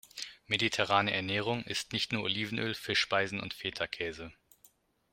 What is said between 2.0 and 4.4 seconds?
nur Olivenöl, Fischspeisen und Fetakäse.